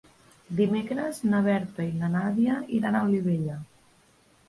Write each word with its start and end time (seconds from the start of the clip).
Dimecres 0.59 1.19
na 1.27 1.43
Berta 1.49 1.87
i 1.91 1.93
na 2.01 2.11
Nàdia 2.17 2.59
iran 2.81 3.01
a 3.03 3.07
Olivella. 3.11 3.63